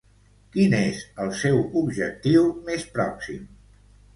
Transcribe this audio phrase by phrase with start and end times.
[0.55, 3.45] Quin és el seu objectiu més pròxim?